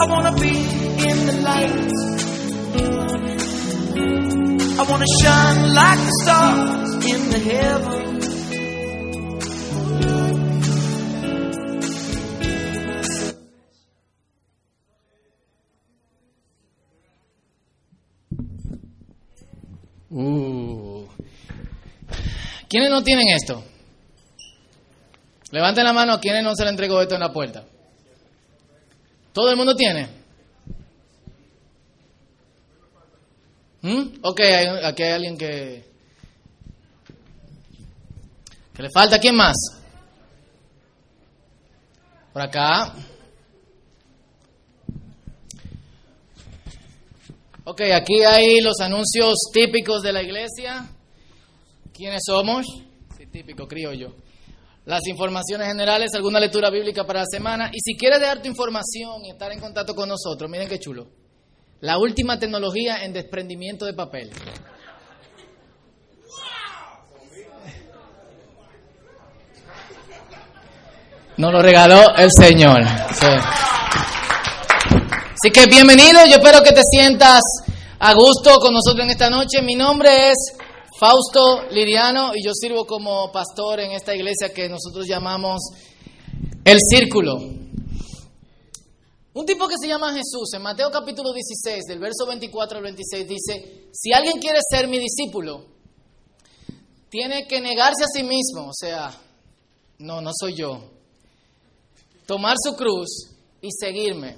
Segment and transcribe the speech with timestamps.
[0.00, 1.92] I wanna be in the light.
[4.78, 8.08] I wanna shine like the stars in the heaven.
[20.10, 21.06] Uh.
[22.68, 23.64] ¿Quiénes no tienen esto?
[25.50, 27.64] Levanten la mano a quienes no se le entregó esto en la puerta.
[29.32, 30.08] ¿Todo el mundo tiene?
[33.82, 34.18] ¿Mm?
[34.22, 34.40] Ok,
[34.84, 35.84] aquí hay alguien que...
[38.74, 39.18] que le falta.
[39.18, 39.56] ¿Quién más?
[42.32, 42.94] Por acá.
[47.64, 50.88] Ok, aquí hay los anuncios típicos de la iglesia.
[51.92, 52.66] ¿Quiénes somos?
[53.16, 54.14] Sí, típico, criollo.
[54.88, 57.70] Las informaciones generales, alguna lectura bíblica para la semana.
[57.70, 61.08] Y si quieres dejar tu información y estar en contacto con nosotros, miren qué chulo.
[61.80, 64.30] La última tecnología en desprendimiento de papel.
[71.36, 72.82] Nos lo regaló el Señor.
[73.12, 73.26] Sí.
[75.34, 77.42] Así que bienvenido, yo espero que te sientas
[77.98, 79.60] a gusto con nosotros en esta noche.
[79.60, 80.56] Mi nombre es
[80.98, 85.60] Fausto Liriano y yo sirvo como pastor en esta iglesia que nosotros llamamos
[86.64, 87.36] El Círculo.
[89.34, 93.28] Un tipo que se llama Jesús, en Mateo capítulo 16, del verso 24 al 26,
[93.28, 95.66] dice, si alguien quiere ser mi discípulo,
[97.08, 99.16] tiene que negarse a sí mismo, o sea,
[99.98, 100.82] no, no soy yo,
[102.26, 104.36] tomar su cruz y seguirme.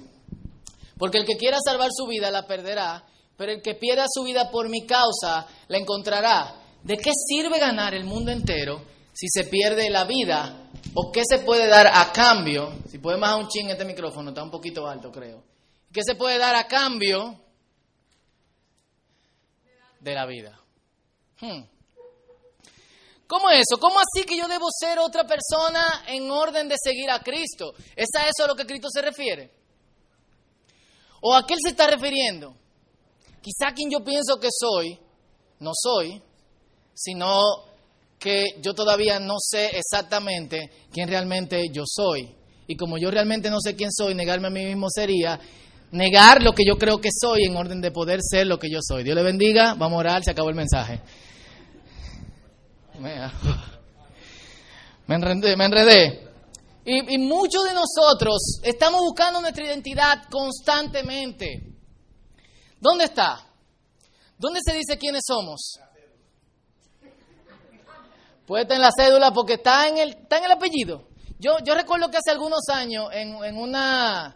[0.99, 3.03] Porque el que quiera salvar su vida la perderá,
[3.37, 6.55] pero el que pierda su vida por mi causa la encontrará.
[6.83, 10.69] ¿De qué sirve ganar el mundo entero si se pierde la vida?
[10.93, 12.73] ¿O qué se puede dar a cambio?
[12.89, 15.43] Si puede bajar un ching este micrófono, está un poquito alto, creo.
[15.91, 17.39] ¿Qué se puede dar a cambio
[19.99, 20.59] de la vida?
[21.39, 21.63] Hmm.
[23.27, 23.79] ¿Cómo es eso?
[23.79, 27.73] ¿Cómo así que yo debo ser otra persona en orden de seguir a Cristo?
[27.95, 29.53] ¿Es a eso a lo que Cristo se refiere?
[31.21, 32.53] ¿O a qué él se está refiriendo?
[33.41, 34.99] Quizá quien yo pienso que soy,
[35.59, 36.21] no soy,
[36.93, 37.41] sino
[38.19, 42.35] que yo todavía no sé exactamente quién realmente yo soy.
[42.67, 45.39] Y como yo realmente no sé quién soy, negarme a mí mismo sería
[45.91, 48.79] negar lo que yo creo que soy en orden de poder ser lo que yo
[48.81, 49.03] soy.
[49.03, 51.01] Dios le bendiga, vamos a orar, se acabó el mensaje.
[52.99, 53.15] Me,
[55.07, 55.57] me enredé.
[55.57, 56.27] Me enredé.
[56.85, 61.70] Y, y muchos de nosotros estamos buscando nuestra identidad constantemente.
[62.81, 63.39] ¿Dónde está?
[64.37, 65.79] ¿Dónde se dice quiénes somos?
[68.45, 71.07] Puede estar en la cédula porque está en el, está en el apellido.
[71.39, 74.35] Yo, yo recuerdo que hace algunos años en, en una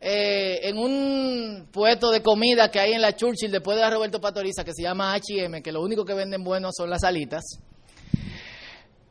[0.00, 4.20] eh, en un puesto de comida que hay en la Churchill después de la Roberto
[4.20, 7.44] Pastoriza que se llama H&M, que lo único que venden bueno son las alitas.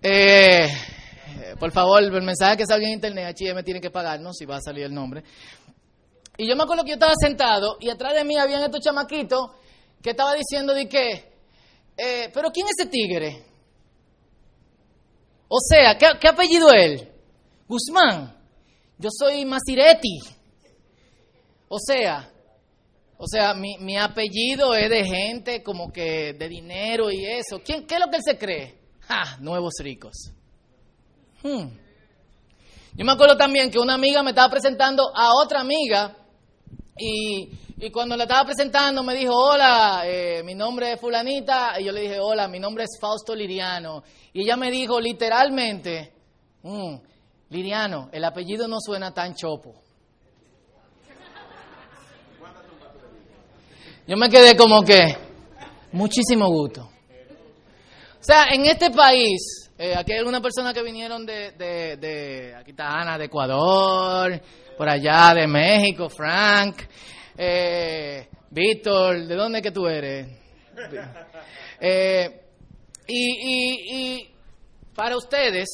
[0.02, 0.68] Eh,
[1.60, 4.62] por favor, el mensaje que salga en internet, H&M tiene que pagarnos si va a
[4.62, 5.24] salir el nombre.
[6.38, 9.50] Y yo me acuerdo que yo estaba sentado y atrás de mí habían estos chamaquitos
[10.02, 11.34] que estaba diciendo de que,
[11.98, 13.44] eh, pero ¿quién es ese tigre?
[15.48, 17.12] O sea, ¿qué, apellido es él?
[17.68, 18.38] Guzmán.
[19.00, 20.20] Yo soy Masiretti.
[21.70, 22.32] O sea,
[23.18, 27.62] o sea, mi, mi apellido es de gente como que de dinero y eso.
[27.66, 28.80] ¿Quién, ¿Qué es lo que él se cree?
[29.02, 29.38] ¡Ja!
[29.40, 30.32] Nuevos ricos.
[31.42, 31.70] Hmm.
[32.94, 36.16] Yo me acuerdo también que una amiga me estaba presentando a otra amiga
[36.98, 41.86] y, y cuando la estaba presentando me dijo, hola, eh, mi nombre es fulanita, y
[41.86, 44.04] yo le dije, hola, mi nombre es Fausto Liriano.
[44.34, 46.14] Y ella me dijo literalmente,
[46.64, 46.96] "Mm,
[47.50, 49.74] Liriano, el apellido no suena tan chopo.
[54.08, 55.18] Yo me quedé como que,
[55.92, 56.82] muchísimo gusto.
[58.20, 62.56] O sea, en este país, eh, aquí hay algunas personas que vinieron de, de, de,
[62.56, 64.42] aquí está Ana, de Ecuador,
[64.78, 66.84] por allá de México, Frank,
[67.38, 70.28] eh, Víctor, ¿de dónde es que tú eres?
[71.80, 72.42] Eh,
[73.08, 74.30] y, y, y
[74.96, 75.70] para ustedes,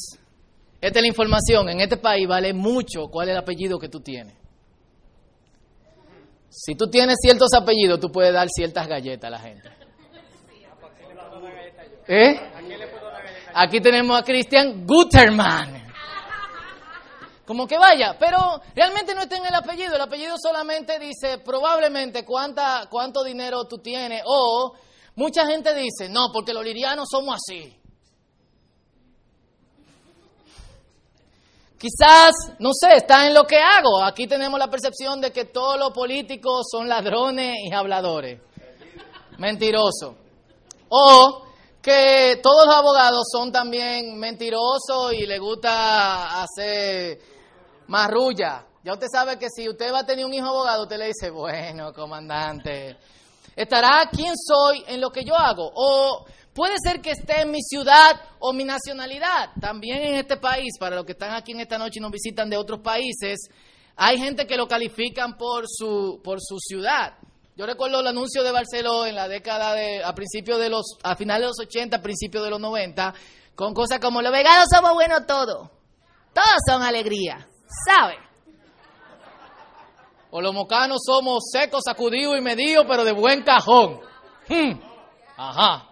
[0.81, 4.01] esta es la información, en este país vale mucho cuál es el apellido que tú
[4.01, 4.35] tienes.
[6.49, 9.69] Si tú tienes ciertos apellidos, tú puedes dar ciertas galletas a la gente.
[12.05, 12.35] ¿Eh?
[13.53, 15.82] Aquí tenemos a Christian Guterman.
[17.45, 19.95] Como que vaya, pero realmente no está en el apellido.
[19.95, 24.23] El apellido solamente dice probablemente cuánta, cuánto dinero tú tienes.
[24.25, 24.73] O
[25.15, 27.77] mucha gente dice, no, porque los lirianos somos así.
[31.77, 34.01] Quizás, no sé, está en lo que hago.
[34.01, 38.39] Aquí tenemos la percepción de que todos los políticos son ladrones y habladores.
[39.37, 40.15] Mentiroso.
[40.87, 41.43] O
[41.81, 47.32] que todos los abogados son también mentirosos y le gusta hacer
[47.87, 48.65] marrulla.
[48.83, 51.29] Ya usted sabe que si usted va a tener un hijo abogado, usted le dice,
[51.29, 52.97] bueno, comandante,
[53.55, 55.71] estará quién soy en lo que yo hago.
[55.73, 59.49] O Puede ser que esté en mi ciudad o mi nacionalidad.
[59.59, 62.47] También en este país, para los que están aquí en esta noche y nos visitan
[62.47, 63.49] de otros países,
[63.95, 67.15] hay gente que lo califican por su, por su ciudad.
[67.55, 71.15] Yo recuerdo el anuncio de Barceló en la década de, a principios de los, a
[71.15, 73.13] finales de los 80, a principios de los 90,
[73.55, 75.69] con cosas como los veganos somos buenos todos.
[76.33, 77.47] Todos son alegría,
[77.87, 78.17] ¿sabe?
[80.31, 83.99] O los mocanos somos secos, sacudidos y medidos, pero de buen cajón.
[84.47, 84.79] Hmm.
[85.37, 85.89] Ajá.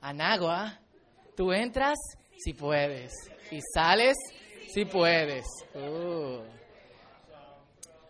[0.00, 0.80] Anagua,
[1.36, 1.96] tú entras
[2.36, 3.12] si puedes
[3.50, 4.16] y sales
[4.72, 5.44] si puedes.
[5.74, 6.40] Uh.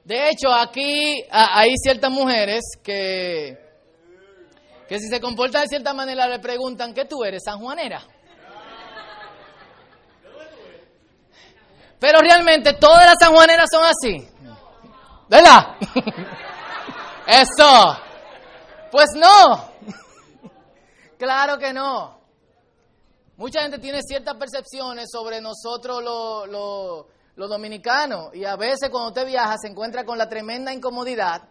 [0.05, 3.57] De hecho, aquí hay ciertas mujeres que,
[4.89, 8.03] que si se comportan de cierta manera le preguntan, ¿qué tú eres, sanjuanera?
[12.03, 14.29] Pero realmente todas las sanjuaneras son así.
[15.29, 15.77] ¿Verdad?
[17.29, 17.97] Eso.
[18.91, 19.71] Pues no.
[21.17, 22.19] Claro que no.
[23.37, 29.55] Mucha gente tiene ciertas percepciones sobre nosotros los, dominicanos y a veces cuando usted viaja
[29.57, 31.43] se encuentra con la tremenda incomodidad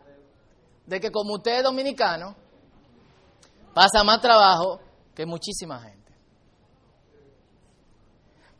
[0.85, 2.35] de que como usted es dominicano,
[3.73, 4.81] pasa más trabajo
[5.15, 6.00] que muchísima gente.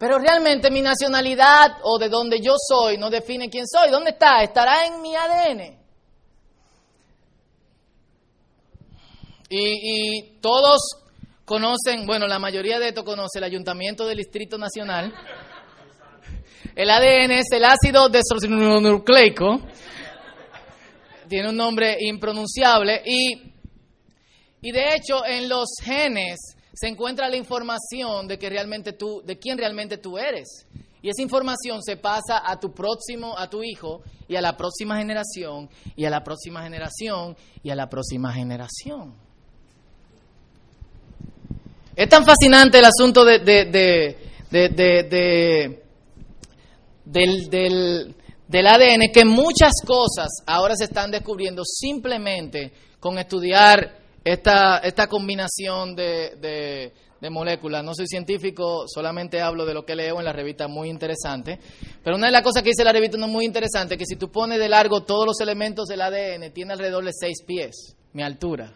[0.02, 3.92] Pero realmente mi nacionalidad o de donde yo soy no define quién soy.
[3.92, 4.42] ¿Dónde está?
[4.42, 5.78] Estará en mi ADN.
[9.48, 10.80] Y, todos
[11.46, 15.14] conocen, bueno, la mayoría de esto conoce el Ayuntamiento del Distrito Nacional.
[16.76, 19.62] El ADN es el ácido desoxirribonucleico.
[21.30, 23.54] Tiene un nombre impronunciable y,
[24.62, 29.38] y de hecho en los genes se encuentra la información de que realmente tú, de
[29.38, 30.66] quién realmente tú eres.
[31.04, 34.98] Y esa información se pasa a tu próximo, a tu hijo, y a la próxima
[34.98, 39.14] generación, y a la próxima generación, y a la próxima generación.
[41.96, 44.18] Es tan fascinante el asunto de, del,
[47.48, 55.96] del, ADN que muchas cosas ahora se están descubriendo simplemente con estudiar esta, esta combinación
[55.96, 56.92] de,
[57.22, 57.84] de moléculas.
[57.84, 61.60] No soy científico, solamente hablo de lo que leo en la revista, muy interesante.
[62.04, 64.32] Pero una de las cosas que dice la revista no muy interesante, que si tú
[64.32, 68.74] pones de largo todos los elementos del ADN, tiene alrededor de seis pies, mi altura.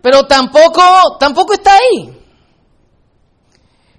[0.00, 2.16] Pero tampoco, tampoco está ahí.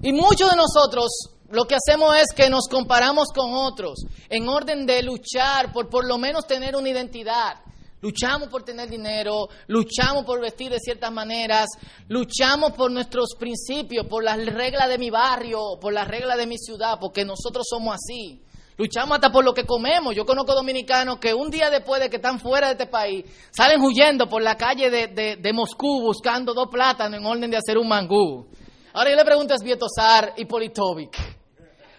[0.04, 4.86] Y muchos de nosotros lo que hacemos es que nos comparamos con otros en orden
[4.86, 7.58] de luchar por por lo menos tener una identidad.
[8.00, 11.68] Luchamos por tener dinero, luchamos por vestir de ciertas maneras,
[12.08, 16.60] luchamos por nuestros principios, por las reglas de mi barrio, por las reglas de mi
[16.60, 18.44] ciudad, porque nosotros somos así.
[18.78, 20.16] Luchamos hasta por lo que comemos.
[20.16, 23.82] Yo conozco dominicanos que un día después de que están fuera de este país, salen
[23.82, 28.46] huyendo por la calle de, Moscú buscando dos plátanos en orden de hacer un mangú.
[28.94, 31.18] Ahora yo le pregunto a Svietosar y Politovic,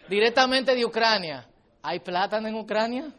[0.08, 1.48] directamente de Ucrania,
[1.82, 3.12] ¿hay plátano en Ucrania?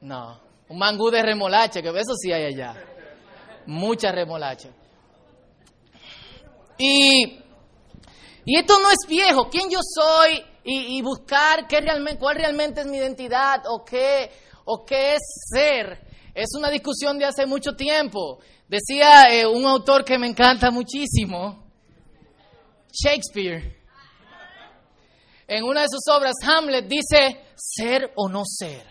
[0.00, 2.74] No, un mangú de remolacha, que eso sí hay allá.
[3.66, 4.70] Mucha remolacha.
[6.78, 7.38] Y,
[8.46, 9.50] y esto no es viejo.
[9.50, 10.42] ¿Quién yo soy?
[10.64, 14.30] y, buscar qué realmente, cuál realmente es mi identidad o qué,
[14.64, 15.22] o qué es
[15.52, 16.06] ser.
[16.34, 18.38] Es una discusión de hace mucho tiempo.
[18.68, 21.64] Decía eh, un autor que me encanta muchísimo,
[22.92, 23.78] Shakespeare.
[25.48, 28.89] En una de sus obras, Hamlet dice, ser o no ser.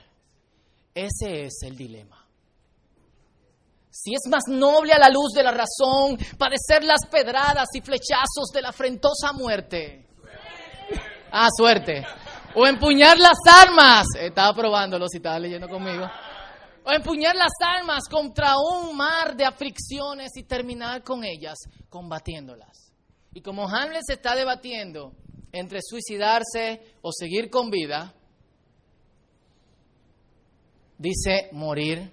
[1.06, 2.18] Ese es el dilema.
[3.89, 8.50] Si es más noble a la luz de la razón padecer las pedradas y flechazos
[8.53, 10.10] de la afrentosa muerte
[11.32, 12.03] Ah, suerte.
[12.56, 14.08] O empuñar las armas.
[14.20, 16.10] Estaba probándolo si estaba leyendo conmigo.
[16.84, 21.58] O empuñar las armas contra un mar de aflicciones y terminar con ellas
[21.89, 22.91] combatiéndolas.
[23.32, 25.13] Y como Hamlet se está debatiendo
[25.51, 28.15] entre suicidarse o seguir con vida,
[31.00, 32.12] dice morir,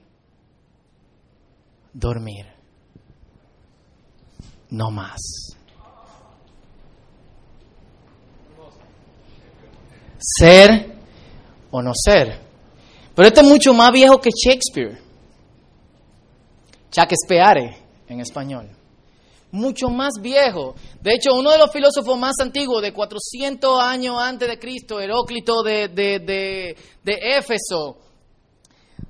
[1.92, 2.46] dormir.
[4.70, 5.20] No más.
[10.18, 10.94] ser
[11.70, 12.40] o no ser.
[13.14, 14.98] Pero esto es mucho más viejo que Shakespeare.
[16.90, 17.76] Shakespeare
[18.08, 18.70] en español.
[19.52, 20.74] mucho más viejo.
[21.00, 25.62] De hecho, uno de los filósofos más antiguos, de 400 años antes de Cristo, Heróclito
[25.62, 27.96] de, de, de, de Éfeso,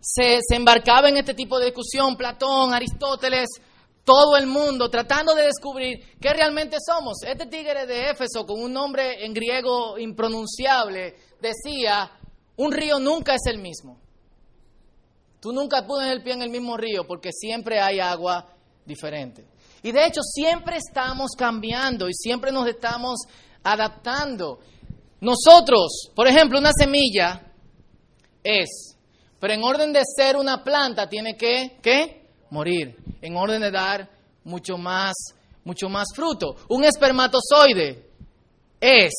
[0.01, 3.49] se, se embarcaba en este tipo de discusión, Platón, Aristóteles,
[4.05, 7.23] todo el mundo tratando de descubrir qué realmente somos.
[7.27, 12.11] Este tigre de Éfeso, con un nombre en griego impronunciable, decía,
[12.57, 13.99] un río nunca es el mismo.
[15.41, 18.47] Tú nunca pones el pie en el mismo río porque siempre hay agua
[18.85, 19.47] diferente.
[19.83, 23.21] Y de hecho siempre estamos cambiando y siempre nos estamos
[23.63, 24.61] adaptando.
[25.21, 27.53] Nosotros, por ejemplo, una semilla
[28.43, 28.96] es,
[29.39, 32.27] pero en orden de ser una planta tiene que, ¿qué?
[32.51, 34.09] Morir en orden de dar
[34.45, 35.15] mucho más,
[35.65, 36.57] mucho más fruto.
[36.69, 38.09] Un espermatozoide
[38.81, 39.13] es,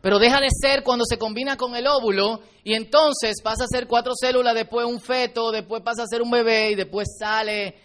[0.00, 3.86] pero deja de ser cuando se combina con el óvulo y entonces pasa a ser
[3.86, 7.78] cuatro células, después un feto, después pasa a ser un bebé y después sale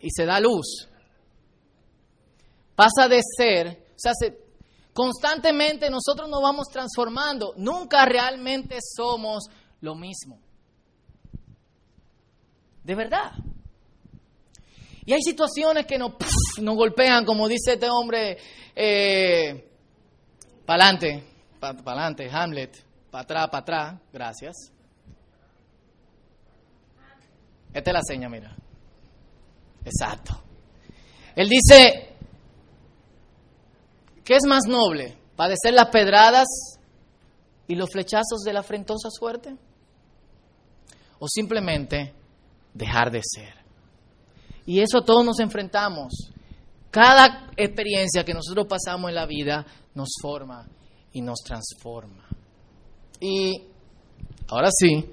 [0.00, 0.88] y se da luz.
[2.74, 4.12] Pasa de ser, o sea,
[4.92, 9.44] constantemente nosotros nos vamos transformando, nunca realmente somos
[9.80, 10.40] lo mismo.
[12.84, 13.32] De verdad.
[15.04, 16.12] Y hay situaciones que nos,
[16.60, 18.38] nos golpean, como dice este hombre,
[18.74, 19.70] eh,
[20.64, 21.24] para adelante,
[21.58, 24.72] para adelante, Hamlet, para atrás, para atrás, gracias.
[27.72, 28.54] Esta es la seña, mira.
[29.84, 30.42] Exacto.
[31.34, 32.16] Él dice,
[34.24, 35.16] ¿qué es más noble?
[35.36, 36.46] ¿Padecer las pedradas
[37.66, 39.56] y los flechazos de la afrentosa suerte?
[41.20, 42.12] ¿O simplemente
[42.74, 43.54] dejar de ser?
[44.66, 46.32] Y eso todos nos enfrentamos.
[46.90, 50.66] Cada experiencia que nosotros pasamos en la vida nos forma
[51.12, 52.28] y nos transforma.
[53.20, 53.64] Y
[54.48, 55.08] ahora sí,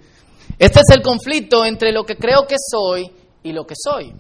[0.57, 3.11] este es el conflicto entre lo que creo que soy
[3.43, 4.13] y lo que soy.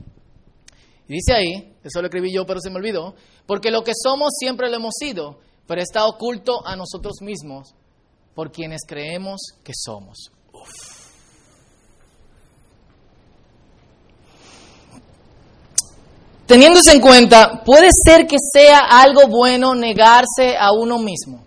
[1.07, 3.15] Y dice ahí, eso lo escribí yo pero se me olvidó,
[3.45, 7.73] porque lo que somos siempre lo hemos sido, pero está oculto a nosotros mismos
[8.35, 10.31] por quienes creemos que somos.
[16.47, 21.43] Teniéndose en cuenta, puede ser que sea algo bueno negarse a uno mismo.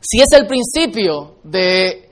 [0.00, 2.10] Si es el principio de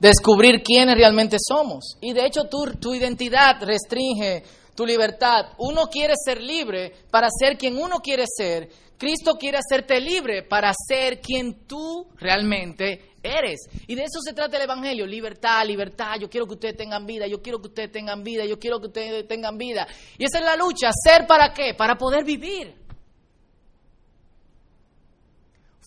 [0.00, 1.96] descubrir quiénes realmente somos.
[2.00, 4.42] Y de hecho tu, tu identidad restringe
[4.74, 5.52] tu libertad.
[5.58, 8.68] Uno quiere ser libre para ser quien uno quiere ser.
[8.98, 13.60] Cristo quiere hacerte libre para ser quien tú realmente eres.
[13.86, 16.16] Y de eso se trata el Evangelio, libertad, libertad.
[16.20, 18.86] Yo quiero que ustedes tengan vida, yo quiero que ustedes tengan vida, yo quiero que
[18.88, 19.86] ustedes tengan vida.
[20.18, 21.74] Y esa es la lucha, ser para qué?
[21.74, 22.74] Para poder vivir.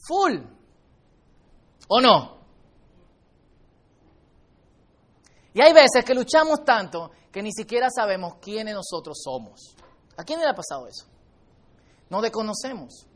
[0.08, 0.38] Full.
[1.88, 2.36] ¿O no?
[5.54, 9.76] Y hay veces que luchamos tanto que ni siquiera sabemos quiénes nosotros somos.
[10.18, 11.06] ¿A quién le ha pasado eso?
[12.10, 13.08] No desconocemos.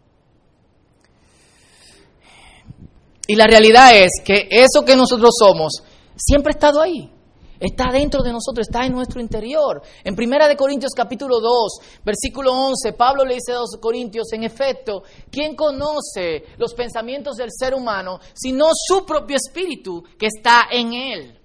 [3.30, 5.84] Y la realidad es que eso que nosotros somos
[6.16, 7.14] siempre ha estado ahí.
[7.60, 9.84] Está dentro de nosotros, está en nuestro interior.
[10.04, 14.46] En Primera de Corintios capítulo 2, versículo 11, Pablo le dice a los corintios, en
[14.46, 20.94] efecto, ¿quién conoce los pensamientos del ser humano sino su propio espíritu que está en
[20.94, 21.40] él?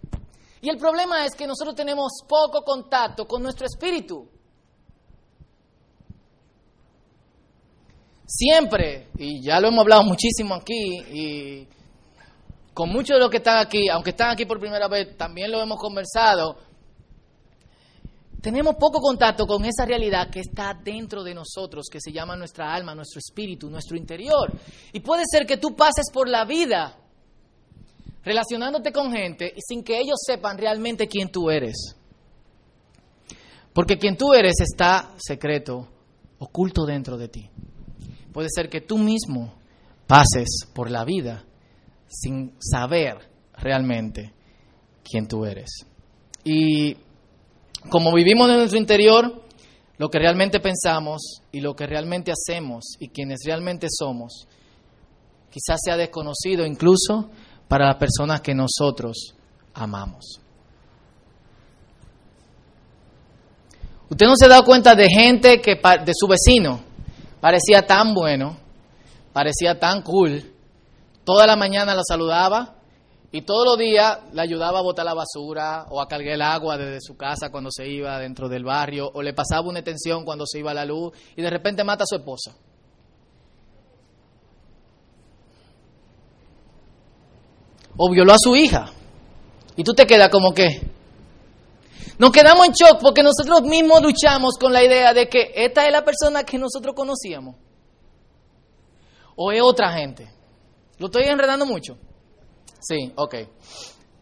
[0.62, 4.26] Y el problema es que nosotros tenemos poco contacto con nuestro espíritu.
[8.26, 11.68] Siempre, y ya lo hemos hablado muchísimo aquí, y
[12.72, 15.60] con muchos de los que están aquí, aunque están aquí por primera vez, también lo
[15.60, 16.56] hemos conversado,
[18.44, 22.74] tenemos poco contacto con esa realidad que está dentro de nosotros, que se llama nuestra
[22.74, 24.52] alma, nuestro espíritu, nuestro interior.
[24.92, 26.94] Y puede ser que tú pases por la vida
[28.22, 31.96] relacionándote con gente sin que ellos sepan realmente quién tú eres.
[33.72, 35.88] Porque quien tú eres está secreto,
[36.38, 37.50] oculto dentro de ti.
[38.34, 39.54] Puede ser que tú mismo
[40.08, 41.44] pases por la vida
[42.08, 43.16] sin saber
[43.56, 44.34] realmente
[45.04, 45.70] quién tú eres.
[46.42, 46.96] Y
[47.88, 49.44] como vivimos en nuestro interior,
[49.98, 54.48] lo que realmente pensamos y lo que realmente hacemos y quienes realmente somos,
[55.48, 57.30] quizás sea desconocido incluso
[57.68, 59.36] para las personas que nosotros
[59.74, 60.40] amamos.
[64.10, 66.93] Usted no se ha dado cuenta de gente que de su vecino
[67.44, 68.56] parecía tan bueno,
[69.34, 70.50] parecía tan cool,
[71.24, 72.76] toda la mañana la saludaba
[73.32, 76.78] y todos los días le ayudaba a botar la basura o a cargar el agua
[76.78, 80.46] desde su casa cuando se iba dentro del barrio o le pasaba una tensión cuando
[80.46, 82.56] se iba a la luz y de repente mata a su esposa.
[87.98, 88.90] O violó a su hija.
[89.76, 90.80] Y tú te quedas como que...
[92.18, 95.92] nos quedamos en shock porque nosotros mismos luchamos con la idea de que esta es
[95.92, 97.56] la persona que nosotros conocíamos.
[99.36, 100.30] ¿O es otra gente?
[100.98, 101.98] ¿Lo estoy enredando mucho?
[102.80, 103.34] Sí, ok.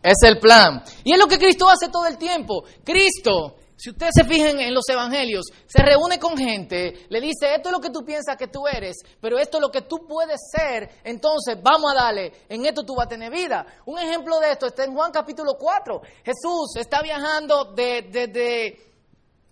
[0.02, 0.82] Es el plan.
[1.04, 2.64] Y es lo que Cristo hace todo el tiempo.
[2.84, 7.68] Cristo, si ustedes se fijan en los evangelios, se reúne con gente, le dice, esto
[7.68, 10.38] es lo que tú piensas que tú eres, pero esto es lo que tú puedes
[10.56, 13.66] ser, entonces vamos a darle, en esto tú vas a tener vida.
[13.86, 16.00] Un ejemplo de esto está en Juan capítulo 4.
[16.24, 18.92] Jesús está viajando desde de,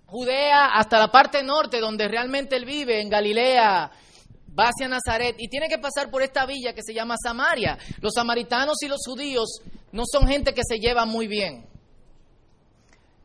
[0.06, 3.90] Judea hasta la parte norte, donde realmente él vive, en Galilea,
[4.56, 7.76] va hacia Nazaret y tiene que pasar por esta villa que se llama Samaria.
[8.00, 9.60] Los samaritanos y los judíos
[9.90, 11.69] no son gente que se llevan muy bien.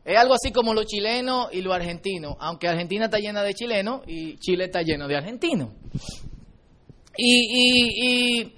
[0.06, 4.02] Es algo así como los chilenos y los argentinos, aunque Argentina está llena de chilenos
[4.06, 5.70] y Chile está lleno de argentinos.
[7.16, 8.54] Y, y,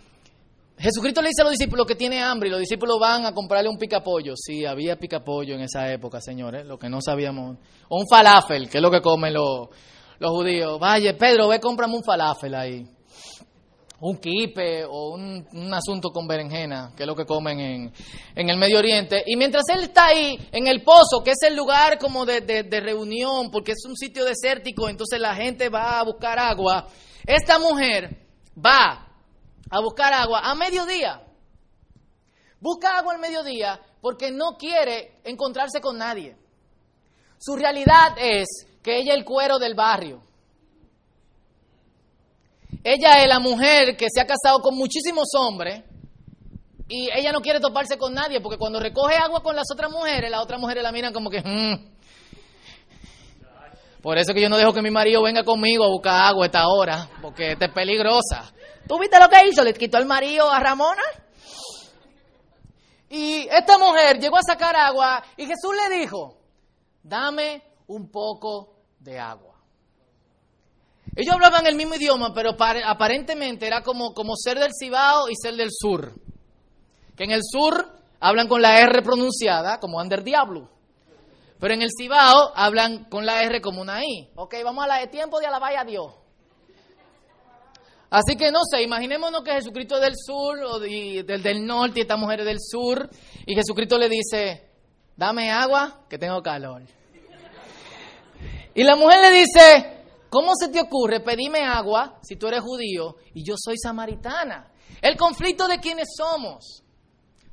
[0.77, 3.71] Jesucristo le dice a los discípulos que tiene hambre y los discípulos van a comprarle
[3.71, 4.35] un picapollo.
[4.37, 7.57] Sí, había picapollo en esa época, señores, lo que no sabíamos.
[7.89, 9.69] O un falafel, que es lo que comen los,
[10.19, 10.79] los judíos.
[10.79, 12.87] Vaya, Pedro, ve, cómprame un falafel ahí.
[14.01, 17.93] Un kipe o un, asunto con berenjena, que es lo que comen en,
[18.35, 19.25] en, el Medio Oriente.
[19.27, 22.81] Y mientras él está ahí, en el pozo, que es el lugar como de, de
[22.81, 26.87] reunión, porque es un sitio desértico, entonces la gente va a buscar agua.
[27.27, 28.25] Esta mujer
[28.57, 29.09] va
[29.71, 31.23] a buscar agua a mediodía.
[32.61, 36.37] Busca agua al mediodía porque no quiere encontrarse con nadie.
[37.39, 38.47] Su realidad es
[38.83, 40.23] que ella es el cuero del barrio.
[42.85, 45.83] Ella es la mujer que se ha casado con muchísimos hombres
[46.89, 50.31] y ella no quiere toparse con nadie porque cuando recoge agua con las otras mujeres,
[50.31, 51.43] las otras mujeres la miran como que...
[51.43, 51.99] Mm".
[54.01, 56.47] Por eso que yo no dejo que mi marido venga conmigo a buscar agua a
[56.47, 58.53] esta hora, porque esta es peligrosa.
[58.87, 59.65] ¿Tú viste lo que hizo?
[59.65, 61.03] Le quitó el marido a Ramona.
[63.11, 66.39] Y esta mujer llegó a sacar agua y Jesús le dijo,
[67.03, 69.48] dame un poco de agua.
[71.19, 72.51] Ellos hablaban el mismo idioma, pero
[72.87, 76.13] aparentemente era como, ser del Cibao y ser del sur.
[77.17, 80.71] Que en el sur hablan con la R pronunciada, como Ander Diablo.
[81.59, 84.31] Pero en el Cibao hablan con la R como una I.
[84.37, 86.15] Ok, vamos a la de tiempo de alabar a Dios.
[88.11, 92.03] Así que no sé, imaginémonos que Jesucristo es del sur o del, del norte y
[92.03, 93.11] esta mujer es del sur.
[93.45, 94.71] Y Jesucristo le dice,
[95.17, 96.83] dame agua que tengo calor.
[98.73, 99.98] Y la mujer le dice,
[100.31, 104.73] ¿cómo se te ocurre pedirme agua si tú eres judío y yo soy samaritana?
[105.01, 106.83] El conflicto de quienes somos.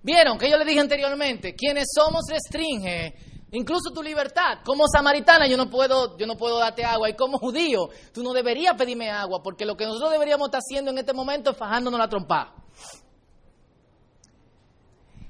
[0.02, 3.16] Vieron que yo le dije anteriormente, quienes somos restringe
[3.52, 4.60] incluso tu libertad.
[4.64, 8.34] Como samaritana yo no puedo, yo no puedo darte agua y como judío tú no
[8.34, 12.00] deberías pedirme agua porque lo que nosotros deberíamos estar haciendo en este momento es fajándonos
[12.00, 12.54] la trompa.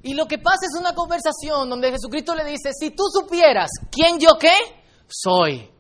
[0.04, 4.20] Y lo que pasa es una conversación donde Jesucristo le dice, si tú supieras quién
[4.20, 4.54] yo qué
[5.08, 5.72] soy,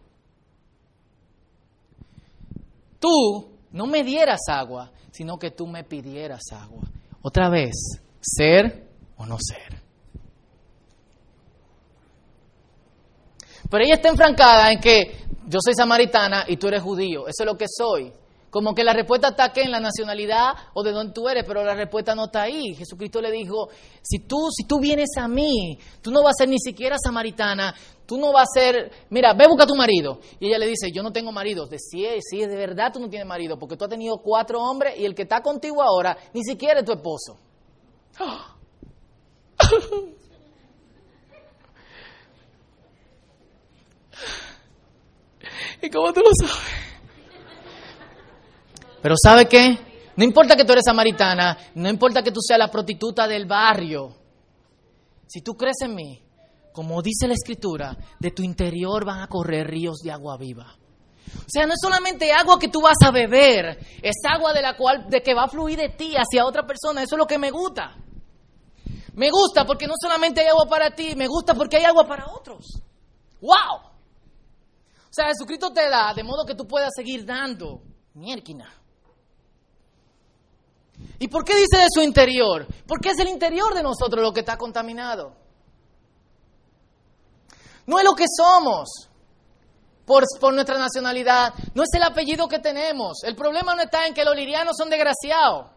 [3.05, 6.83] tú no me dieras agua, sino que tú me pidieras agua.
[7.21, 7.75] Otra vez,
[8.19, 9.81] ser o no ser.
[13.69, 17.27] Pero ella está enfrancada en que yo soy samaritana y tú eres judío.
[17.27, 18.11] Eso es lo que soy.
[18.49, 21.63] Como que la respuesta está aquí en la nacionalidad o de donde tú eres, pero
[21.63, 22.73] la respuesta no está ahí.
[22.73, 23.69] Jesucristo le dijo,
[24.01, 27.75] si tú, si tú vienes a mí, tú no vas a ser ni siquiera samaritana,
[28.05, 30.19] tú no vas a ser, mira, ve busca a tu marido.
[30.39, 31.65] Y ella le dice, yo no tengo marido.
[31.65, 34.97] De sí, sí, de verdad tú no tienes marido, porque tú has tenido cuatro hombres
[34.97, 37.37] y el que está contigo ahora ni siquiera es tu esposo.
[45.81, 46.55] ¿Y cómo tú lo sabes?
[49.01, 49.77] Pero ¿sabe qué?
[50.15, 54.15] No importa que tú eres samaritana, no importa que tú seas la prostituta del barrio.
[55.27, 56.24] Si tú crees en mí,
[56.75, 60.75] como dice la escritura, de tu interior van a correr ríos de agua viva.
[61.37, 64.75] O sea, no es solamente agua que tú vas a beber, es agua de la
[64.75, 67.01] cual de que va a fluir de ti hacia otra persona.
[67.01, 67.95] Eso es lo que me gusta.
[69.13, 72.27] Me gusta porque no solamente hay agua para ti, me gusta porque hay agua para
[72.27, 72.65] otros.
[73.39, 73.91] ¡Wow!
[75.05, 77.83] O sea, Jesucristo te da de modo que tú puedas seguir dando.
[78.15, 78.69] Mierquina.
[81.19, 82.67] ¿Y por qué dice de su interior?
[82.85, 85.44] Porque es el interior de nosotros lo que está contaminado.
[87.85, 89.09] No es lo que somos
[90.05, 93.23] por, por, nuestra nacionalidad, no es el apellido que tenemos.
[93.23, 95.67] El problema no está en que los lirianos son desgraciados.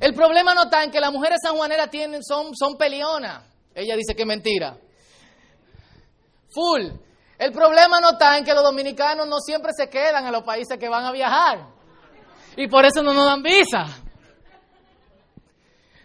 [0.00, 3.44] El problema no está en que las mujeres sanjuaneras tienen, son, son pelionas.
[3.74, 4.76] Ella dice que es mentira.
[6.50, 6.88] Full.
[7.38, 10.78] El problema no está en que los dominicanos no siempre se quedan en los países
[10.78, 11.66] que van a viajar.
[12.56, 13.86] Y por eso no nos dan visa.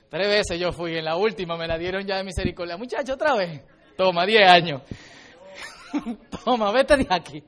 [0.10, 2.76] Tres veces yo fui, en la última me la dieron ya de misericordia.
[2.76, 3.62] Muchacho, otra vez.
[4.02, 4.82] Toma, 10 años.
[6.44, 7.44] Toma, vete de aquí.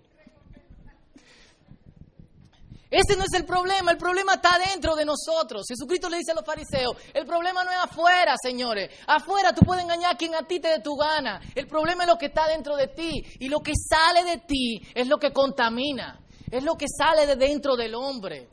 [2.92, 5.66] Ese no es el problema, el problema está dentro de nosotros.
[5.68, 8.92] Jesucristo le dice a los fariseos, el problema no es afuera, señores.
[9.08, 11.42] Afuera tú puedes engañar a quien a ti te dé tu gana.
[11.56, 13.24] El problema es lo que está dentro de ti.
[13.40, 16.20] Y lo que sale de ti es lo que contamina.
[16.52, 18.48] Es lo que sale de dentro del hombre.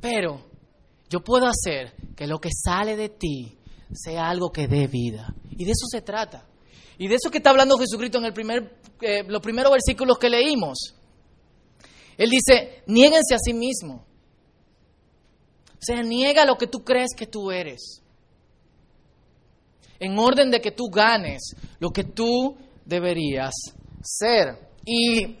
[0.00, 0.46] Pero
[1.08, 3.59] yo puedo hacer que lo que sale de ti
[3.92, 5.34] sea algo que dé vida.
[5.50, 6.46] Y de eso se trata.
[6.98, 10.28] Y de eso que está hablando Jesucristo en el primer, eh, los primeros versículos que
[10.28, 10.94] leímos.
[12.16, 14.04] Él dice, niéguense a sí mismo.
[15.72, 18.02] O sea, niega lo que tú crees que tú eres.
[19.98, 23.54] En orden de que tú ganes lo que tú deberías
[24.02, 24.58] ser.
[24.84, 25.38] Y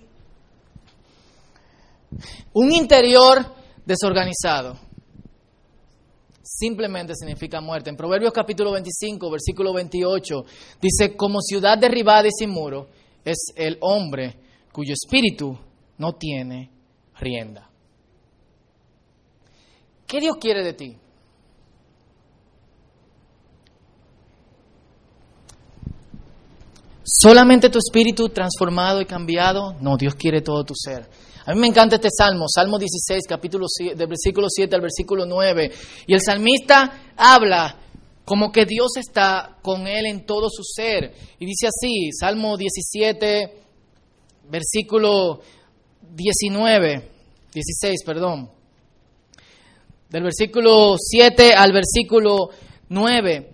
[2.52, 4.78] un interior desorganizado
[6.60, 7.88] simplemente significa muerte.
[7.88, 10.44] En Proverbios capítulo 25, versículo 28,
[10.80, 12.88] dice, como ciudad derribada y sin muro
[13.24, 14.36] es el hombre
[14.70, 15.58] cuyo espíritu
[15.96, 16.70] no tiene
[17.18, 17.70] rienda.
[20.06, 20.96] ¿Qué Dios quiere de ti?
[27.02, 29.74] ¿Solamente tu espíritu transformado y cambiado?
[29.80, 31.08] No, Dios quiere todo tu ser.
[31.50, 35.72] A mí me encanta este salmo, Salmo 16, capítulo del versículo 7 al versículo 9.
[36.06, 37.76] Y el salmista habla
[38.24, 41.12] como que Dios está con él en todo su ser.
[41.40, 43.62] Y dice así, Salmo 17,
[44.48, 45.40] versículo
[46.14, 47.10] 19,
[47.52, 48.48] 16, perdón.
[50.08, 52.50] Del versículo 7 al versículo
[52.90, 53.50] 9.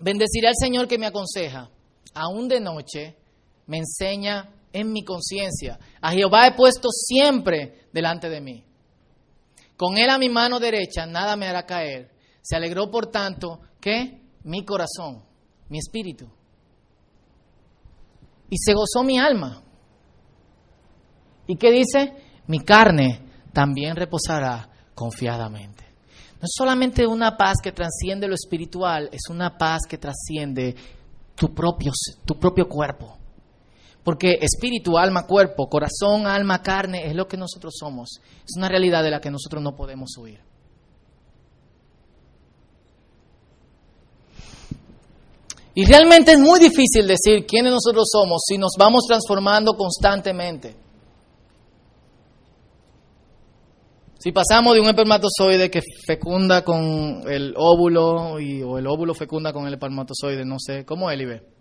[0.00, 1.68] Bendeciré al Señor que me aconseja.
[2.14, 3.16] Aún de noche
[3.66, 5.78] me enseña en mi conciencia.
[6.00, 8.64] A Jehová he puesto siempre delante de mí.
[9.76, 12.10] Con él a mi mano derecha nada me hará caer.
[12.42, 15.22] Se alegró por tanto que mi corazón,
[15.68, 16.28] mi espíritu.
[18.50, 19.62] Y se gozó mi alma.
[21.46, 22.14] ¿Y qué dice?
[22.46, 25.84] Mi carne también reposará confiadamente.
[26.40, 30.74] No es solamente una paz que trasciende lo espiritual, es una paz que trasciende
[31.34, 31.92] tu propio,
[32.24, 33.17] tu propio cuerpo.
[34.08, 38.22] Porque espíritu, alma, cuerpo, corazón, alma, carne es lo que nosotros somos.
[38.42, 40.40] Es una realidad de la que nosotros no podemos huir.
[45.74, 50.74] Y realmente es muy difícil decir quiénes nosotros somos si nos vamos transformando constantemente.
[54.18, 59.52] Si pasamos de un espermatozoide que fecunda con el óvulo y, o el óvulo fecunda
[59.52, 61.57] con el espermatozoide, no sé, ¿cómo Ibe?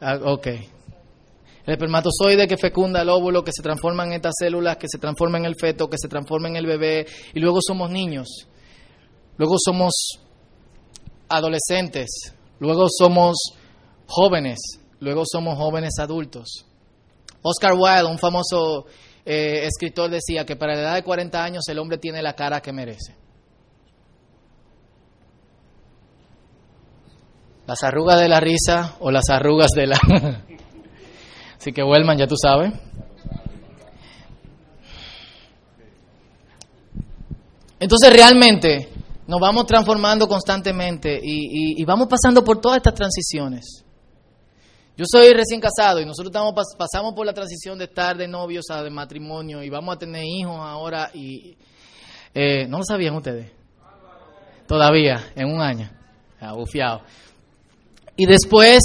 [0.00, 0.46] Ah, ok.
[0.46, 5.38] El espermatozoide que fecunda el óvulo, que se transforma en estas células, que se transforma
[5.38, 8.28] en el feto, que se transforma en el bebé, y luego somos niños.
[9.36, 9.92] Luego somos
[11.28, 12.06] adolescentes,
[12.60, 13.36] luego somos
[14.06, 14.58] jóvenes,
[15.00, 16.64] luego somos jóvenes adultos.
[17.42, 18.86] Oscar Wilde, un famoso
[19.24, 22.60] eh, escritor decía que para la edad de 40 años el hombre tiene la cara
[22.60, 23.16] que merece.
[27.66, 29.98] Las arrugas de la risa o las arrugas de la...
[31.58, 32.72] Así que Wellman, ya tú sabes.
[37.80, 38.88] Entonces realmente
[39.26, 43.84] nos vamos transformando constantemente y, y vamos pasando por todas estas transiciones.
[44.96, 48.64] Yo soy recién casado y nosotros estamos, pasamos por la transición de estar de novios
[48.70, 51.54] a de matrimonio y vamos a tener hijos ahora y
[52.32, 53.52] eh, no lo sabían ustedes.
[54.66, 55.90] Todavía, en un año.
[56.54, 57.02] Bufiado.
[58.16, 58.80] Y después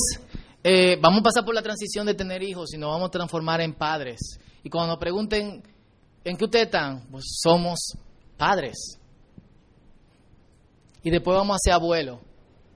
[0.64, 3.62] eh, vamos a pasar por la transición de tener hijos y nos vamos a transformar
[3.62, 4.20] en padres.
[4.64, 5.64] Y cuando nos pregunten
[6.24, 7.80] en qué ustedes están, pues somos
[8.38, 9.00] padres.
[11.04, 12.20] Y después vamos a ser abuelos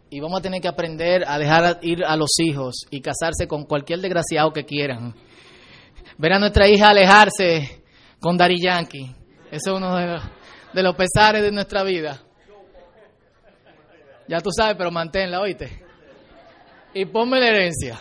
[0.10, 3.66] y vamos a tener que aprender a dejar ir a los hijos y casarse con
[3.66, 5.14] cualquier desgraciado que quieran.
[6.18, 7.84] Ver a nuestra hija alejarse
[8.20, 9.16] con Dari Yankee.
[9.52, 12.22] Eso es uno de los, pesares de nuestra vida.
[14.28, 15.85] Ya tú sabes, pero manténla, oíste.
[16.96, 18.00] Y ponme la herencia.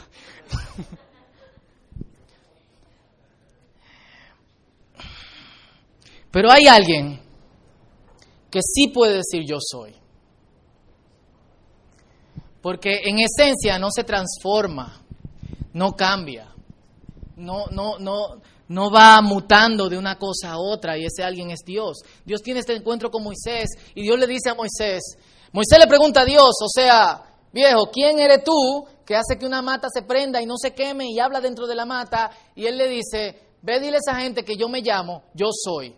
[6.30, 7.20] Pero hay alguien
[8.48, 9.96] que sí puede decir yo soy.
[12.62, 15.02] Porque en esencia no se transforma,
[15.72, 16.54] no cambia,
[17.37, 21.61] no, no, no, no va mutando de una cosa a otra y ese alguien es
[21.66, 21.98] Dios.
[22.24, 25.02] Dios tiene este encuentro con Moisés y Dios le dice a Moisés,
[25.50, 29.62] Moisés le pregunta a Dios, o sea, viejo, ¿quién eres tú que hace que una
[29.62, 32.31] mata se prenda y no se queme y habla dentro de la mata?
[32.55, 35.95] Y él le dice, ve dile a esa gente que yo me llamo, yo soy.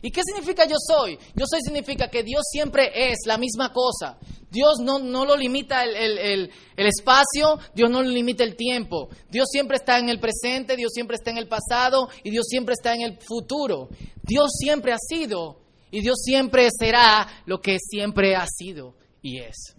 [0.00, 1.16] ¿Y qué significa yo soy?
[1.34, 4.18] Yo soy significa que Dios siempre es la misma cosa.
[4.50, 9.08] Dios no, no lo limita el, el, el, espacio, Dios no lo limita el tiempo.
[9.30, 12.74] Dios siempre está en el presente, Dios siempre está en el pasado y Dios siempre
[12.74, 13.88] está en el futuro.
[14.22, 15.60] Dios siempre ha sido
[15.90, 19.74] y Dios siempre será lo que siempre ha sido y es.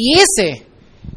[0.00, 0.64] Y ese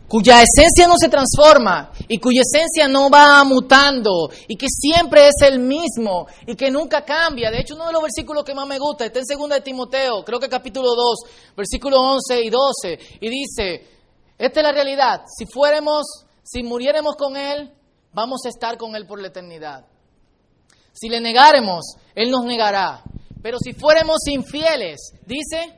[0.07, 5.35] cuya esencia no se transforma y cuya esencia no va mutando y que siempre es
[5.47, 7.51] el mismo y que nunca cambia.
[7.51, 10.23] De hecho, uno de los versículos que más me gusta está en 2 de Timoteo,
[10.25, 11.19] creo que capítulo 2,
[11.55, 13.87] versículos 11 y 12, y dice,
[14.35, 17.71] esta es la realidad, si fuéramos, si muriéramos con Él,
[18.13, 19.85] vamos a estar con Él por la eternidad.
[20.91, 23.03] Si le negáremos, Él nos negará.
[23.43, 25.71] Pero si fuéramos infieles, dice,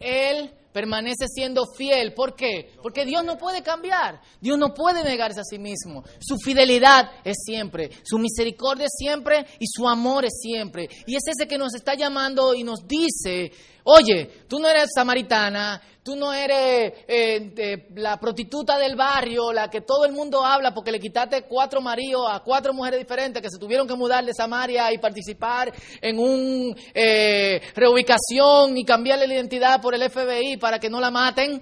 [0.00, 2.14] Él permanece siendo fiel.
[2.14, 2.70] ¿Por qué?
[2.80, 4.20] Porque Dios no puede cambiar.
[4.40, 6.04] Dios no puede negarse a sí mismo.
[6.20, 10.88] Su fidelidad es siempre, su misericordia es siempre y su amor es siempre.
[11.04, 13.50] Y es ese que nos está llamando y nos dice,
[13.84, 19.82] oye, tú no eres samaritana, Tú no eres eh, la prostituta del barrio, la que
[19.82, 23.58] todo el mundo habla porque le quitaste cuatro maridos a cuatro mujeres diferentes que se
[23.58, 29.82] tuvieron que mudar de Samaria y participar en una eh, reubicación y cambiarle la identidad
[29.82, 31.60] por el FBI para que no la maten.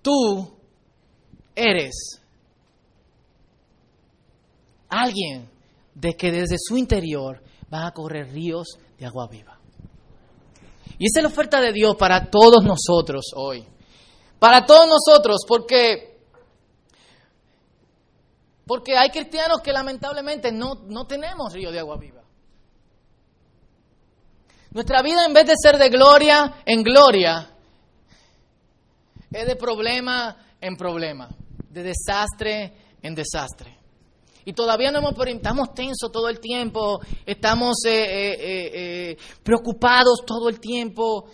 [0.00, 0.50] Tú
[1.54, 2.22] eres
[4.88, 5.46] alguien
[5.94, 7.42] de que desde su interior
[7.72, 9.58] van a correr ríos de agua viva.
[10.98, 13.66] Y esa es la oferta de Dios para todos nosotros hoy.
[14.38, 16.18] Para todos nosotros, porque,
[18.66, 22.22] porque hay cristianos que lamentablemente no, no tenemos río de agua viva.
[24.72, 27.56] Nuestra vida en vez de ser de gloria en gloria,
[29.30, 31.30] es de problema en problema,
[31.70, 33.81] de desastre en desastre.
[34.44, 40.48] Y todavía no hemos, estamos tensos todo el tiempo, estamos eh, eh, eh, preocupados todo
[40.48, 41.26] el tiempo,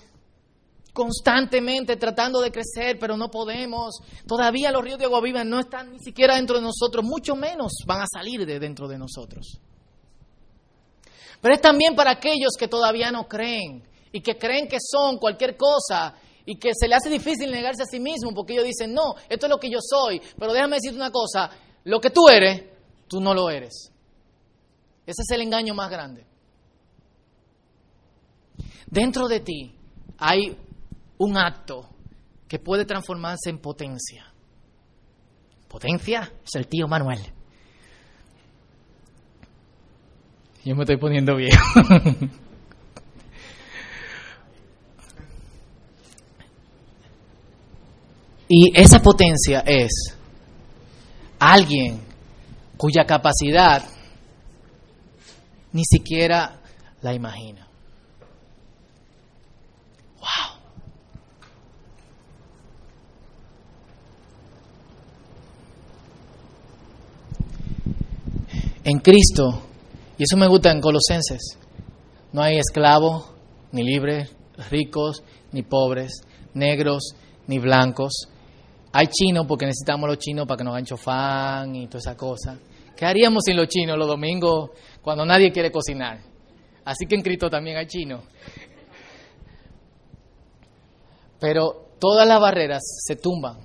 [0.93, 4.01] constantemente tratando de crecer, pero no podemos.
[4.27, 7.73] Todavía los ríos de agua viva no están ni siquiera dentro de nosotros, mucho menos
[7.87, 9.59] van a salir de dentro de nosotros.
[11.41, 15.57] Pero es también para aquellos que todavía no creen y que creen que son cualquier
[15.57, 19.15] cosa y que se le hace difícil negarse a sí mismo porque ellos dicen, no,
[19.29, 21.51] esto es lo que yo soy, pero déjame decirte una cosa,
[21.85, 22.78] lo que tú eres
[23.09, 23.93] tú no lo eres.
[25.07, 26.27] Ese es el engaño más grande.
[28.87, 29.75] Dentro de ti
[30.19, 30.57] hay
[31.19, 31.89] un acto
[32.47, 34.33] que puede transformarse en potencia.
[35.69, 37.21] Potencia es el tío Manuel.
[40.65, 41.53] Yo me estoy poniendo bien.
[48.49, 50.17] y esa potencia es
[51.39, 52.08] alguien
[52.79, 53.83] cuya capacidad
[55.73, 56.61] ni siquiera
[57.03, 57.69] la imagina.
[60.21, 60.61] ¡Wow!
[68.85, 69.63] En Cristo,
[70.17, 71.59] y eso me gusta en Colosenses,
[72.33, 73.31] no hay esclavos,
[73.73, 74.35] ni libres,
[74.71, 76.23] ricos, ni pobres,
[76.55, 77.15] negros,
[77.47, 78.29] ni blancos.
[78.99, 82.59] Hay chinos porque necesitamos los chinos para que nos hagan chofán y toda esa cosa.
[82.97, 86.19] ¿Qué haríamos sin los chinos los domingos cuando nadie quiere cocinar?
[86.85, 88.25] Así que en Cristo también hay chinos.
[91.39, 93.59] Pero todas las barreras se tumban.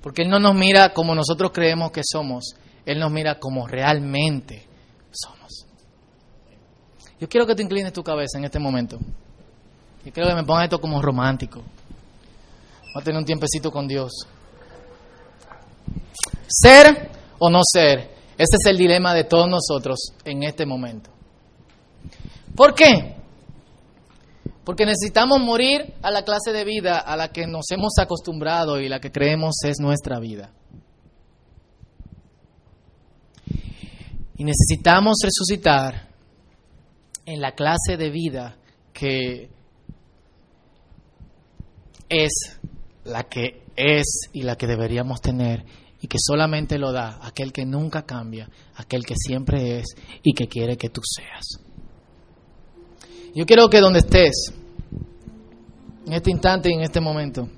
[0.00, 2.54] Porque Él no nos mira como nosotros creemos que somos,
[2.86, 4.64] Él nos mira como realmente
[5.10, 5.66] somos.
[7.18, 9.00] Yo quiero que te inclines tu cabeza en este momento.
[10.04, 11.60] Y quiero que me ponga esto como romántico.
[11.60, 14.12] Voy a tener un tiempecito con Dios.
[16.46, 21.10] Ser o no ser, ese es el dilema de todos nosotros en este momento.
[22.54, 23.16] ¿Por qué?
[24.64, 28.88] Porque necesitamos morir a la clase de vida a la que nos hemos acostumbrado y
[28.88, 30.50] la que creemos es nuestra vida.
[34.36, 36.08] Y necesitamos resucitar
[37.26, 38.56] en la clase de vida
[38.92, 39.50] que
[42.12, 42.58] es
[43.04, 45.64] la que es y la que deberíamos tener
[46.00, 49.86] y que solamente lo da aquel que nunca cambia, aquel que siempre es
[50.22, 51.60] y que quiere que tú seas.
[53.34, 54.52] Yo quiero que donde estés,
[56.06, 57.48] en este instante y en este momento,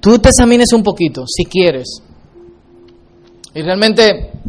[0.00, 2.02] tú te examines un poquito, si quieres.
[3.54, 4.39] Y realmente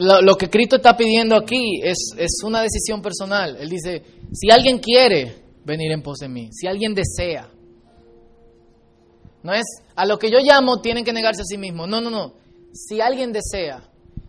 [0.00, 3.56] lo, que Cristo está pidiendo aquí es, es una decisión personal.
[3.60, 7.50] Él dice, si alguien quiere venir en pos de mí, si alguien desea,
[9.42, 11.88] no es a lo que yo llamo tienen que negarse a sí mismos.
[11.88, 12.34] No, no, no.
[12.72, 13.82] Si alguien desea,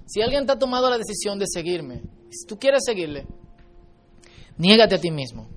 [0.06, 3.28] si alguien te ha tomado la decisión de seguirme, si tú quieres seguirle,
[4.58, 5.50] niégate a ti mismo.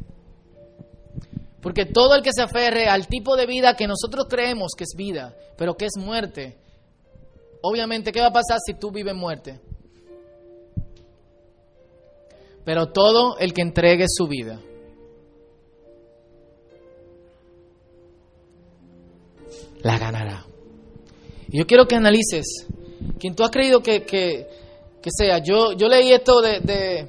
[1.60, 4.94] Porque todo el que se aferre al tipo de vida que nosotros creemos que es
[4.96, 6.58] vida, pero que es muerte,
[7.62, 9.60] obviamente, ¿qué va a pasar si tú vives muerte?
[12.64, 14.60] Pero todo el que entregue su vida
[19.82, 20.46] la ganará.
[21.48, 22.66] Y yo quiero que analices
[23.18, 24.48] quien tú has creído que, que,
[25.02, 25.38] que sea.
[25.38, 27.08] Yo, yo leí esto de, de,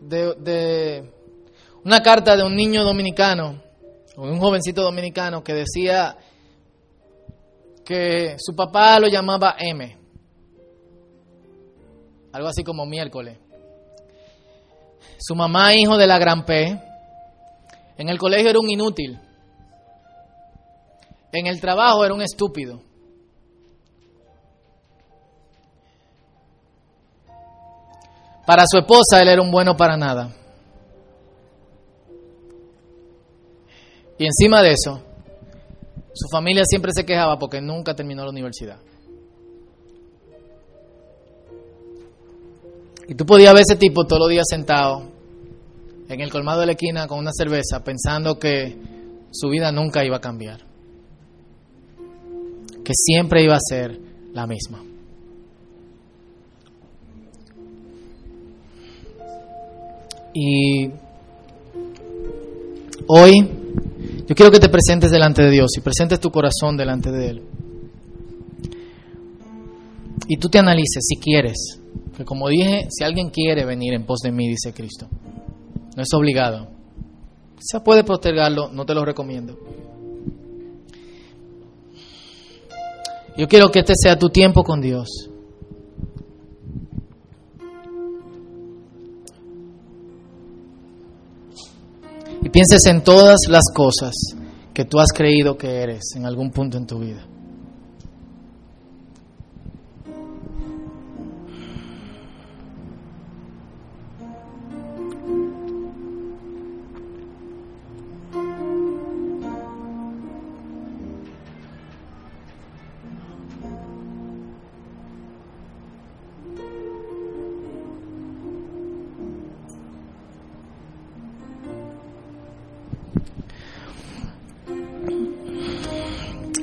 [0.00, 1.12] de, de
[1.84, 3.62] una carta de un niño dominicano,
[4.16, 6.16] o un jovencito dominicano, que decía
[7.84, 9.96] que su papá lo llamaba M.
[12.32, 13.38] Algo así como miércoles.
[15.18, 16.80] Su mamá, hijo de la gran P.
[17.96, 19.18] En el colegio era un inútil.
[21.32, 22.80] En el trabajo era un estúpido.
[28.46, 30.34] Para su esposa él era un bueno para nada.
[34.18, 35.02] Y encima de eso,
[36.14, 38.78] su familia siempre se quejaba porque nunca terminó la universidad.
[43.08, 45.02] Y tú podías ver ese tipo todos los días sentado
[46.08, 48.76] en el colmado de la esquina con una cerveza pensando que
[49.30, 50.68] su vida nunca iba a cambiar
[52.88, 54.00] que siempre iba a ser
[54.32, 54.82] la misma.
[60.32, 60.86] Y
[63.08, 63.46] hoy
[64.26, 67.42] yo quiero que te presentes delante de Dios y presentes tu corazón delante de Él.
[70.26, 71.82] Y tú te analices si quieres,
[72.18, 75.06] que como dije, si alguien quiere venir en pos de mí, dice Cristo,
[75.94, 76.68] no es obligado.
[77.60, 79.56] Se puede postergarlo, no te lo recomiendo.
[83.36, 85.30] Yo quiero que este sea tu tiempo con Dios.
[92.42, 94.12] Y pienses en todas las cosas
[94.74, 97.24] que tú has creído que eres en algún punto en tu vida.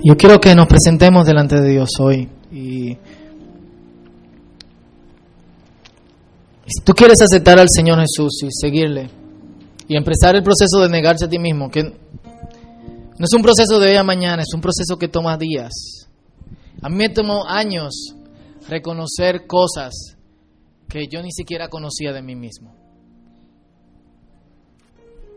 [0.08, 2.30] Yo quiero que nos presentemos delante de Dios hoy.
[2.52, 2.96] Y
[6.68, 9.10] si tú quieres aceptar al Señor Jesús y seguirle
[9.88, 13.90] y empezar el proceso de negarse a ti mismo, que no es un proceso de
[13.90, 15.74] hoy a mañana, es un proceso que toma días.
[16.84, 18.16] A mí me tomó años
[18.70, 20.18] reconocer cosas
[20.88, 22.76] que yo ni siquiera conocía de mí mismo.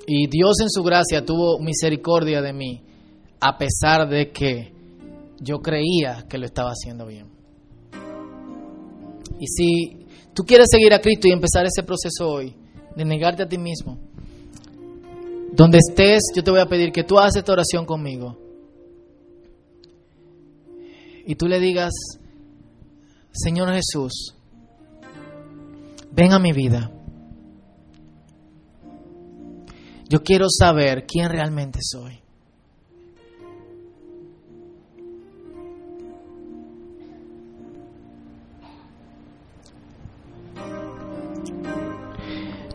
[0.07, 2.83] Y Dios en su gracia tuvo misericordia de mí
[3.41, 4.73] a pesar de que
[5.41, 7.27] yo creía que lo estaba haciendo bien.
[9.39, 12.55] Y si tú quieres seguir a Cristo y empezar ese proceso hoy,
[12.97, 13.99] de negarte a ti mismo,
[15.53, 18.37] donde estés, yo te voy a pedir que tú hagas esta oración conmigo.
[21.25, 21.93] Y tú le digas,
[23.33, 24.35] Señor Jesús,
[26.11, 26.91] ven a mi vida.
[30.09, 32.21] Yo quiero saber quién realmente soy.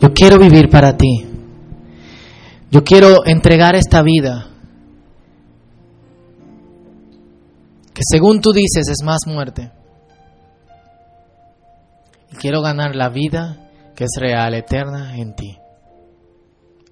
[0.03, 1.25] Yo quiero vivir para ti.
[2.69, 4.49] Yo quiero entregar esta vida
[7.93, 9.71] que según tú dices es más muerte.
[12.33, 15.57] Y quiero ganar la vida que es real, eterna en ti.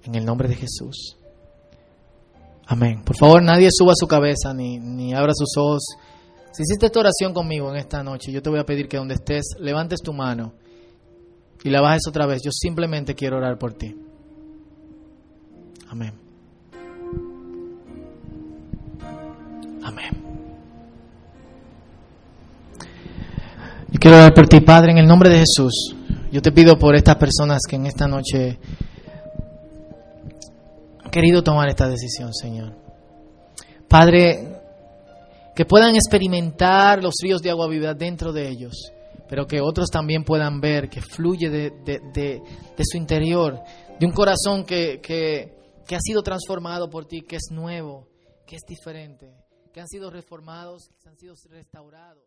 [0.04, 1.18] En el nombre de Jesús.
[2.66, 3.04] Amén.
[3.04, 5.82] Por favor, nadie suba su cabeza ni, ni abra sus ojos.
[6.52, 9.16] Si hiciste esta oración conmigo en esta noche, yo te voy a pedir que donde
[9.16, 10.54] estés, levantes tu mano
[11.64, 12.42] y la bajes otra vez.
[12.44, 13.94] Yo simplemente quiero orar por ti.
[15.88, 16.12] Amén.
[19.82, 20.10] Amén.
[23.90, 25.94] Yo quiero orar por ti, Padre, en el nombre de Jesús.
[26.30, 28.58] Yo te pido por estas personas que en esta noche
[31.04, 32.74] han querido tomar esta decisión, Señor.
[33.86, 34.60] Padre,
[35.54, 38.92] que puedan experimentar los ríos de agua viva dentro de ellos
[39.32, 43.60] pero que otros también puedan ver que fluye de, de, de, su interior,
[43.98, 45.56] de un corazón que, que,
[45.88, 48.10] que ha sido transformado por ti, que es nuevo,
[48.46, 49.34] que es diferente,
[49.72, 52.22] que han sido reformados, que han sido restaurados.